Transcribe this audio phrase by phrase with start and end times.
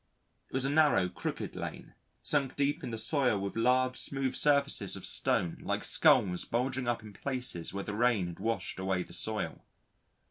[0.49, 1.93] It was a narrow crooked lane,
[2.23, 7.03] sunk deep in the soil with large smooth surfaces of stone like skulls bulging up
[7.03, 9.63] in places where the rain had washed away the soil.